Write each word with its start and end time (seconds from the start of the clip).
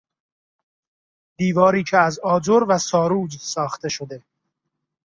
دیواری 1.37 1.83
که 1.83 1.97
از 1.97 2.19
آجر 2.19 2.63
و 2.69 2.77
ساروج 2.77 3.37
ساخته 3.37 3.89
شده 3.89 4.21